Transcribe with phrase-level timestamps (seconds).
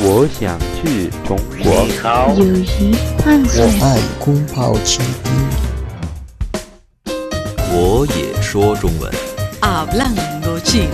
[0.00, 1.86] 我想去中国。
[1.86, 5.32] 你好，友谊换我算爱空泡倾听。
[7.72, 9.12] 我也说中文。
[9.60, 10.90] Hablando chino.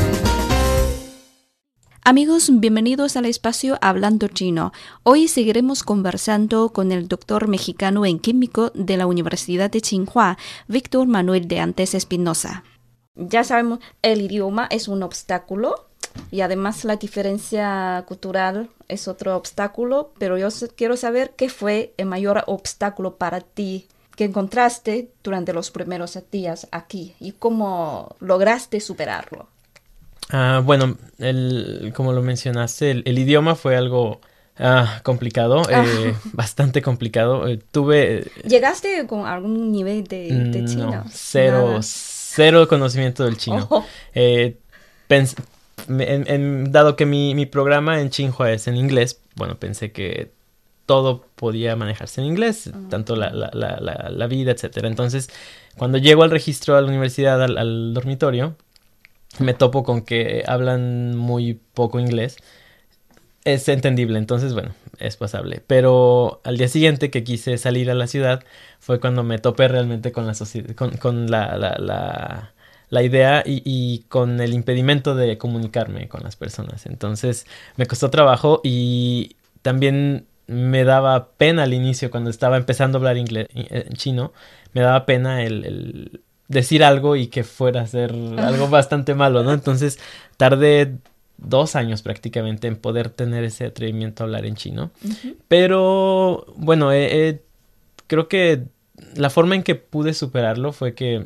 [2.03, 4.73] Amigos, bienvenidos al espacio Hablando Chino.
[5.03, 11.07] Hoy seguiremos conversando con el doctor mexicano en químico de la Universidad de Tsinghua, Víctor
[11.07, 12.65] Manuel de Antes Espinosa.
[13.15, 15.84] Ya sabemos, el idioma es un obstáculo
[16.32, 22.06] y además la diferencia cultural es otro obstáculo, pero yo quiero saber qué fue el
[22.08, 29.48] mayor obstáculo para ti que encontraste durante los primeros días aquí y cómo lograste superarlo.
[30.30, 34.22] Ah, bueno, el, como lo mencionaste, el, el idioma fue algo
[34.58, 37.48] ah, complicado, eh, bastante complicado.
[37.48, 40.92] Eh, tuve ¿Llegaste con algún nivel de, de mm, chino?
[40.92, 41.80] no, cero, Nada.
[41.84, 43.68] cero conocimiento del chino.
[43.70, 44.58] Oh, Eh,
[45.88, 50.32] en- en- dado que mi, mi programa en Tsinghua es en inglés, bueno, pensé que
[50.86, 54.88] todo podía manejarse en inglés, tanto la, la, la, la, vida, etcétera.
[54.88, 55.30] Entonces,
[55.78, 58.56] cuando llego al registro a la universidad, al, al dormitorio,
[59.40, 62.38] me topo con que hablan muy poco inglés.
[63.44, 65.62] Es entendible, entonces, bueno, es pasable.
[65.68, 68.44] Pero al día siguiente que quise salir a la ciudad,
[68.80, 72.54] fue cuando me topé realmente con la sociedad, con, con la, la, la,
[72.90, 76.86] la idea y, y con el impedimento de comunicarme con las personas.
[76.86, 77.46] Entonces
[77.78, 83.18] me costó trabajo y también me daba pena al inicio cuando estaba empezando a hablar
[83.18, 84.32] inglés, en chino,
[84.74, 89.44] me daba pena el, el decir algo y que fuera a ser algo bastante malo,
[89.44, 89.54] ¿no?
[89.54, 90.00] Entonces
[90.38, 90.98] tardé
[91.38, 94.92] dos años prácticamente en poder tener ese atrevimiento a hablar en chino.
[95.48, 97.42] Pero bueno, eh, eh,
[98.08, 98.64] creo que
[99.16, 101.26] la forma en que pude superarlo fue que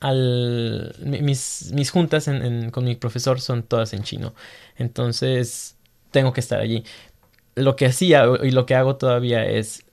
[0.00, 4.34] al, mi- mis, mis juntas en- en- con mi profesor son todas en chino.
[4.76, 5.76] Entonces
[6.10, 6.84] tengo que estar allí.
[7.54, 9.84] Lo que hacía y lo que hago todavía es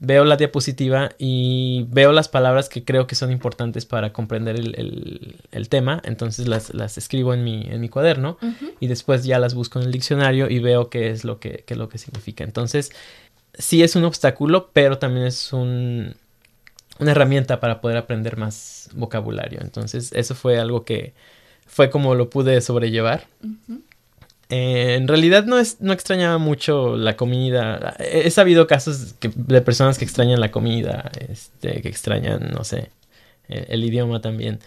[0.00, 4.74] veo la diapositiva y veo las palabras que creo que son importantes para comprender el,
[4.74, 6.02] el- el tema.
[6.04, 8.36] Entonces las, las escribo en mi, en mi cuaderno
[8.80, 11.74] y después ya las busco en el diccionario y veo qué es lo que, qué
[11.74, 12.44] es lo que significa.
[12.44, 12.90] Entonces
[13.56, 16.16] sí es un obstáculo, pero también es un,
[16.98, 19.60] una herramienta para poder aprender más vocabulario.
[19.62, 21.12] Entonces, eso fue algo que
[21.66, 23.26] fue como lo pude sobrellevar.
[24.50, 27.96] Eh, en realidad no, es, no extrañaba mucho la comida.
[27.98, 32.62] He, he sabido casos que- de personas que extrañan la comida, este, que extrañan, no
[32.64, 32.90] sé,
[33.48, 34.60] el idioma también.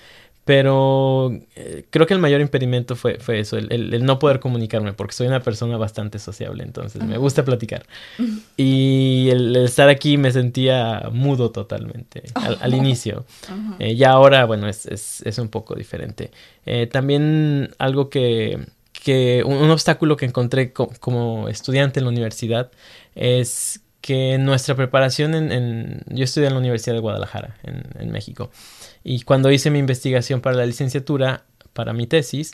[0.47, 4.39] Pero eh, creo que el mayor impedimento fue, fue eso, el, el- el no poder
[4.39, 7.85] comunicarme, porque soy una persona bastante sociable, entonces me gusta platicar.
[8.55, 13.25] Y el, el estar aquí me sentía mudo totalmente al, al inicio.
[13.79, 16.31] Eh, ya ahora, bueno, es, es, es un poco diferente.
[16.65, 18.59] Eh, también algo que,
[19.03, 22.71] que un, un obstáculo que encontré co- como estudiante en la universidad
[23.15, 28.11] es que nuestra preparación en, en- yo estudié en la Universidad de Guadalajara, en, en
[28.11, 28.51] México,
[29.03, 32.53] y cuando hice mi investigación para la licenciatura, para mi tesis,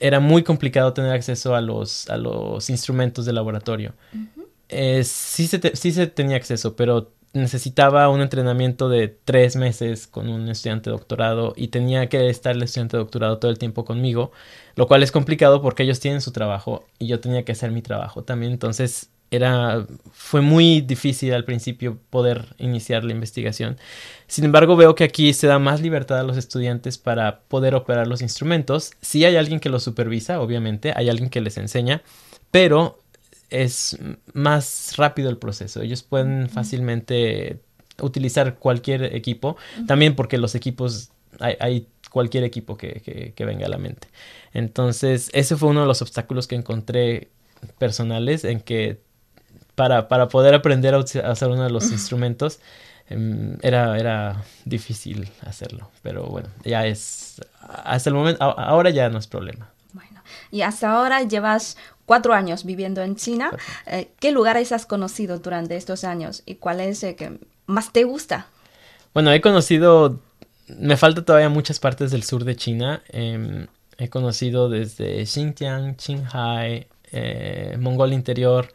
[0.00, 3.94] era muy complicado tener acceso a los, a los instrumentos de laboratorio.
[4.68, 10.06] Eh, sí, se te- sí se tenía acceso, pero necesitaba un entrenamiento de tres meses
[10.06, 13.58] con un estudiante de doctorado y tenía que estar el estudiante de doctorado todo el
[13.58, 14.32] tiempo conmigo,
[14.76, 17.82] lo cual es complicado porque ellos tienen su trabajo y yo tenía que hacer mi
[17.82, 23.76] trabajo también, entonces era fue muy difícil al principio poder iniciar la investigación.
[24.26, 28.06] Sin embargo, veo que aquí se da más libertad a los estudiantes para poder operar
[28.06, 28.92] los instrumentos.
[29.00, 32.02] Sí hay alguien que los supervisa, obviamente, hay alguien que les enseña,
[32.50, 33.00] pero
[33.50, 33.98] es
[34.32, 35.82] más rápido el proceso.
[35.82, 37.60] Ellos pueden fácilmente
[38.00, 39.56] utilizar cualquier equipo,
[39.86, 44.08] también porque los equipos, hay, hay cualquier equipo que, que- que venga a la mente.
[44.52, 47.28] Entonces, ese fue uno de los obstáculos que encontré
[47.78, 49.00] personales en que
[49.74, 52.60] para, para poder aprender a hacer uno de los instrumentos
[53.08, 55.90] em, era, era difícil hacerlo.
[56.02, 59.68] Pero bueno, ya es, hasta el momento, ahora ya no es problema.
[59.92, 61.76] Bueno, y hasta ahora llevas
[62.06, 63.50] cuatro años viviendo en China.
[63.86, 68.04] Eh, ¿Qué lugares has conocido durante estos años y cuál es el que más te
[68.04, 68.46] gusta?
[69.12, 70.20] Bueno, he conocido,
[70.68, 73.02] me falta todavía muchas partes del sur de China.
[73.08, 73.66] em,
[73.96, 78.68] he conocido desde Xinjiang, Qinghai, eh, Mongolia Interior,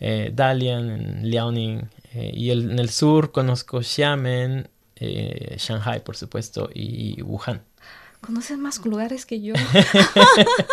[0.00, 1.88] eh, Dalian, en Liaoning.
[2.14, 7.62] eh, y el- en el sur conozco Xiamen, eh, Shanghai, por supuesto, y Wuhan.
[8.20, 9.54] ¿Conoces más lugares que yo?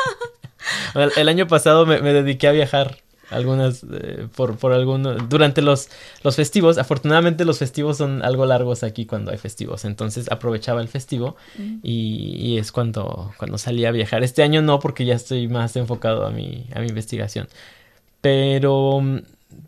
[0.95, 2.97] El, el año pasado me, me dediqué a viajar
[3.29, 5.89] algunas eh, por, por alguno durante los,
[6.23, 6.77] los festivos.
[6.77, 9.85] Afortunadamente los festivos son algo largos aquí cuando hay festivos.
[9.85, 11.35] Entonces aprovechaba el festivo
[11.83, 14.23] y, y es cuando, cuando salí a viajar.
[14.23, 17.47] Este año no, porque ya estoy más enfocado a mi, a mi investigación.
[18.25, 19.19] Pero mm,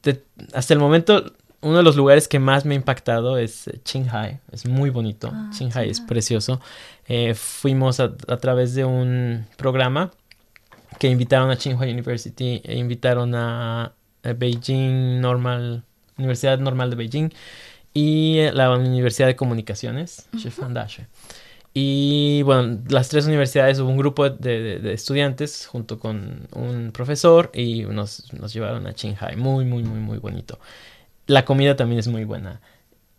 [0.01, 0.23] de-
[0.55, 1.31] hasta el momento,
[1.61, 4.39] uno de los lugares que más me ha impactado es eh, Qinghai.
[4.51, 5.29] Es muy bonito.
[5.31, 6.07] Ah, Qinghai es Qinghai.
[6.07, 6.59] precioso.
[7.07, 10.09] Eh, fuimos a, a través de un programa
[10.97, 13.93] que invitaron a Tsinghua University e invitaron a,
[14.23, 15.83] a Beijing Normal,
[16.17, 17.29] Universidad Normal de Beijing
[17.93, 21.03] y eh, la Universidad de Comunicaciones, Shifan Dashi.
[21.79, 26.91] Y bueno, las tres universidades hubo un grupo de, de- de estudiantes junto con un
[26.91, 29.35] profesor y nos, nos llevaron a Qinghai.
[29.35, 30.57] Muy, muy, muy, muy bonito.
[31.27, 32.61] La comida también es muy buena.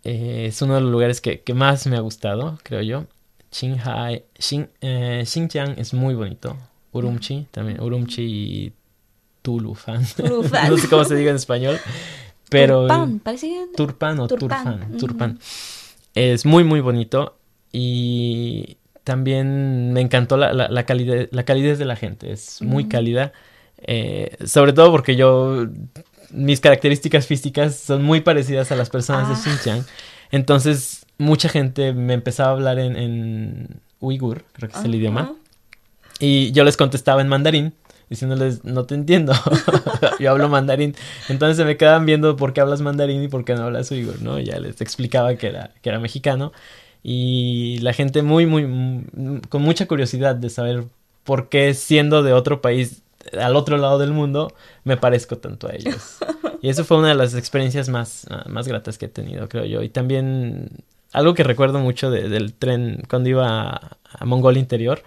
[0.02, 3.04] Eh, es uno de los lugares que, que más me ha gustado, creo yo.
[3.50, 6.56] Qinghai, Xin- eh, Xinjiang es muy bonito.
[6.90, 8.72] Urumqi también, Urumqi y
[9.42, 10.04] Tulufan.
[10.16, 10.68] Tulufan.
[10.70, 11.78] no sé cómo se diga en español,
[12.50, 13.76] pero Turpan, parece que...
[13.76, 14.98] Turpan o Turpan, Turfan, ujú.
[14.98, 15.38] Turpan.
[16.14, 17.37] Es muy, muy bonito
[17.72, 22.32] y también me encantó la, la, la calidez, la calidez de la gente.
[22.32, 22.88] Es muy Mm.
[22.88, 23.32] cálida,
[23.78, 25.66] eh, sobre todo porque yo,
[26.30, 29.38] mis características físicas son muy parecidas a las personas de Ah.
[29.38, 29.84] Xinjiang.
[30.30, 35.32] Entonces, mucha gente me empezaba a hablar en, en uigur, creo que es el idioma.
[36.20, 37.74] Y yo les contestaba en mandarín,
[38.10, 39.32] diciéndoles, no te entiendo,
[40.20, 40.94] yo hablo mandarín.
[41.28, 44.20] Entonces se me quedaban viendo por qué hablas mandarín y por qué no hablas uigur,
[44.20, 44.38] ¿no?
[44.38, 46.52] Ya les explicaba que era, que era mexicano.
[47.02, 49.02] Y la gente muy, muy,
[49.48, 50.84] con mucha curiosidad de saber
[51.24, 53.02] por qué siendo de otro país,
[53.38, 54.52] al otro lado del mundo,
[54.84, 56.18] me parezco tanto a ellos.
[56.60, 59.80] Y eso fue una de las experiencias más, más gratas que he tenido, creo yo.
[59.84, 60.70] Y también
[61.12, 63.46] algo que recuerdo mucho de- del tren cuando iba
[63.76, 65.04] a, a Mongolia Interior.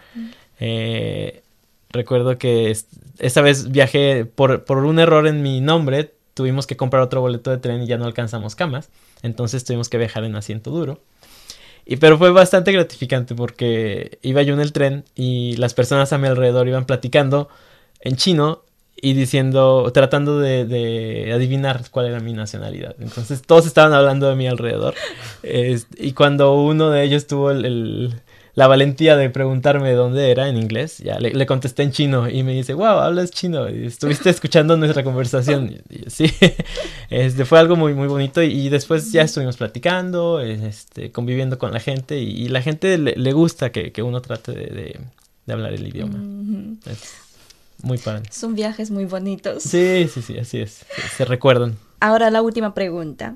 [0.61, 1.41] eh,
[1.89, 2.87] recuerdo que es-
[3.19, 6.13] esa vez viajé por, por un error en mi nombre.
[6.35, 8.89] Tuvimos que comprar otro boleto de tren y ya no alcanzamos camas.
[9.21, 10.99] Entonces tuvimos que viajar en asiento duro.
[11.85, 16.17] Y pero fue bastante gratificante porque iba yo en el tren y las personas a
[16.17, 17.49] mi alrededor iban platicando
[18.01, 18.63] en chino
[19.03, 22.95] y diciendo, tratando de, de adivinar cuál era mi nacionalidad.
[22.99, 24.93] Entonces todos estaban hablando de mi alrededor.
[25.97, 28.13] Y cuando uno de ellos tuvo el- el-
[28.53, 32.29] la valentía de preguntarme de dónde era en inglés, ya le, le contesté en chino
[32.29, 33.69] y me dice, wow, hablas chino.
[33.69, 35.77] Y estuviste escuchando nuestra conversación.
[35.89, 36.25] Y yo, sí,
[37.11, 38.41] este, fue algo muy, muy bonito.
[38.41, 42.17] Y, y después ya estuvimos platicando, este, conviviendo con la gente.
[42.19, 44.99] Y, y la gente le, le gusta que, que uno trate de, de-
[45.45, 46.15] de hablar el idioma.
[46.17, 46.77] Ujú.
[46.89, 47.13] Es
[47.83, 48.23] muy padre.
[48.31, 49.63] Son viajes muy bonitos.
[49.63, 50.85] Sí, sí, sí, así es.
[50.95, 51.77] Se, se recuerdan.
[51.99, 53.35] Ahora la última pregunta.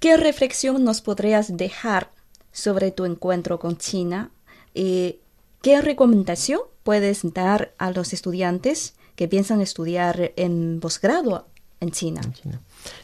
[0.00, 2.10] ¿Qué reflexión nos podrías dejar
[2.52, 4.30] sobre tu encuentro con China?
[4.74, 5.16] ¿Y
[5.62, 11.46] qué recomendación puedes dar a los estudiantes que piensan estudiar en posgrado
[11.80, 12.20] en China?
[12.24, 12.60] en China.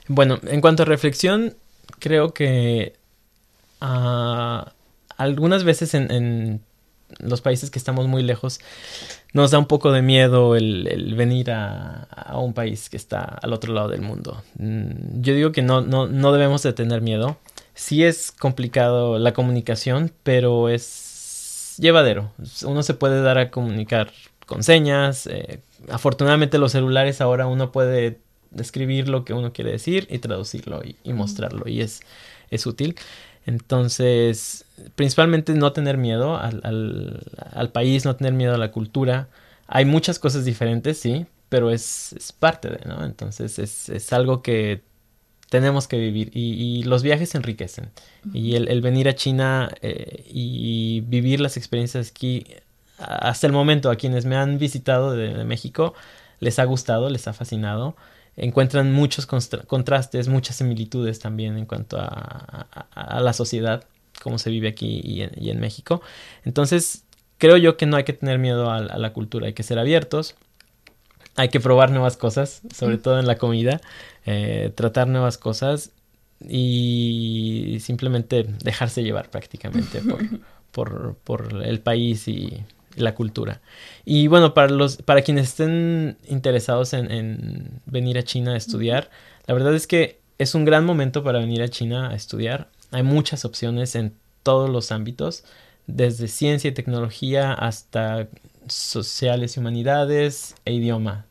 [0.09, 1.57] Bueno, en cuanto a reflexión,
[1.99, 2.95] creo que
[3.81, 4.73] ah,
[5.17, 6.61] algunas veces en,
[7.19, 8.61] los países que estamos muy lejos
[9.33, 13.53] nos da un poco de miedo el, venir a, a un país que está al
[13.53, 14.43] otro lado del mundo.
[14.59, 17.39] Mm, Yo digo que no, no, no debemos de tener miedo.
[17.75, 22.31] Sí es complicado la comunicación, pero es llevadero.
[22.65, 24.13] Uno se puede dar a comunicar
[24.47, 25.27] con señas.
[25.27, 25.61] eh,
[25.91, 28.19] afortunadamente los celulares ahora uno puede
[28.59, 32.01] escribir lo que uno quiere decir y traducirlo y, y mostrarlo y es,
[32.51, 32.97] es útil.
[33.47, 34.65] Entonces,
[34.95, 37.23] principalmente no tener miedo al, al,
[37.53, 39.29] al país, no tener miedo a la cultura.
[39.67, 43.05] Hay muchas cosas diferentes, sí, pero es, es parte de, ¿no?
[43.05, 44.83] Entonces es, es algo que
[45.51, 47.91] tenemos que vivir y, y los viajes enriquecen.
[48.33, 52.47] Y el, el venir a China eh, y vivir las experiencias aquí,
[52.99, 55.95] hasta el momento a quienes me han visitado de, de México,
[56.41, 57.95] les ha gustado, les ha fascinado.
[58.37, 63.85] Encuentran muchos contrastes, muchas similitudes también en cuanto a, a- a la sociedad,
[64.23, 66.03] cómo se vive aquí y en, y en México.
[66.45, 67.05] Entonces,
[67.39, 69.79] creo yo que no hay que tener miedo a, a la cultura, hay que ser
[69.79, 70.35] abiertos,
[71.37, 73.81] hay que probar nuevas cosas, sobre todo en la comida,
[74.27, 75.91] eh, tratar nuevas cosas
[76.49, 80.21] y simplemente dejarse llevar prácticamente por,
[80.73, 82.63] por, por el país y
[82.97, 83.61] la cultura.
[84.05, 89.11] Y bueno, para los, para quienes estén interesados en, en venir a China a estudiar,
[89.47, 92.69] la verdad es que es un gran momento para venir a China a estudiar.
[92.91, 95.45] Hay muchas opciones en todos los ámbitos,
[95.87, 98.29] desde ciencia y tecnología hasta
[98.69, 101.27] sociales y humanidades e idioma.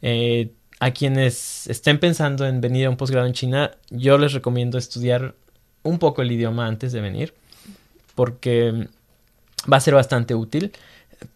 [0.00, 4.78] Eh, a quienes estén pensando en venir a un posgrado en China, yo les recomiendo
[4.78, 5.34] estudiar
[5.82, 7.34] un poco el idioma antes de venir,
[8.14, 8.88] porque
[9.70, 10.72] va a ser bastante útil.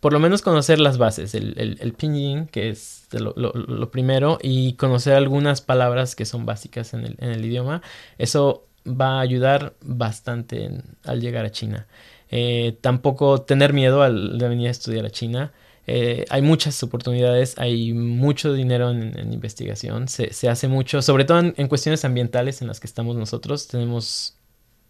[0.01, 5.15] Por lo menos conocer las bases, el, el, pinyin, que es lo, primero, y conocer
[5.15, 7.83] algunas palabras que son básicas en el, en el idioma.
[8.19, 11.87] Eso va a ayudar bastante al llegar a China.
[12.31, 15.53] Eh, tampoco tener miedo al de venir a estudiar a China.
[15.87, 21.39] eh, hay muchas oportunidades, hay mucho dinero en, investigación, se, se, hace mucho, sobre todo
[21.39, 24.37] en, cuestiones ambientales en las que estamos nosotros, tenemos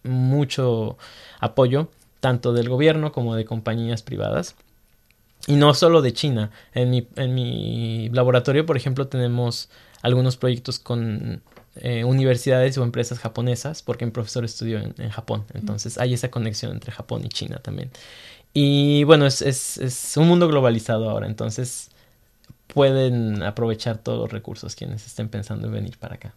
[0.05, 0.97] mucho
[1.41, 4.57] apoyo, tanto del gobierno como de compañías privadas.
[5.47, 6.51] Y no solo de China.
[6.75, 9.71] En mi, en mi laboratorio, por ejemplo, tenemos
[10.03, 11.43] algunos proyectos con
[11.77, 15.45] eh, universidades o empresas japonesas, porque mi profesor estudió en, en, Japón.
[15.55, 17.91] Entonces hay esa conexión entre Japón y China también.
[18.55, 21.91] Y bueno, es, es, es un mundo globalizado ahora, entonces
[22.69, 26.35] pueden aprovechar todos los recursos quienes estén pensando en venir para acá.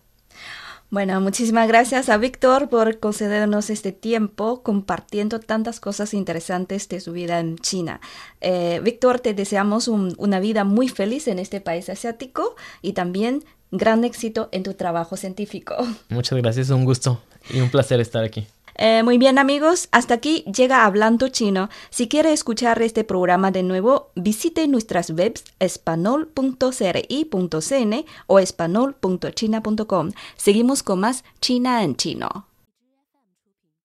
[0.92, 7.12] Bueno, muchísimas gracias a Víctor por concedernos este tiempo compartiendo tantas cosas interesantes de su
[7.12, 8.02] vida en China.
[8.42, 13.44] Eh, Víctor, te deseamos un, una vida muy feliz en este país asiático y también
[13.70, 15.76] gran éxito en tu trabajo científico.
[16.10, 18.48] Muchas gracias, un gusto y un placer estar aquí.
[18.82, 21.68] Eh, muy bien amigos, hasta aquí llega Hablando Chino.
[21.90, 30.12] Si quiere escuchar este programa de nuevo, visite nuestras webs espanol.cri.cn o espanol.china.com.
[30.38, 32.49] Seguimos con más China en chino.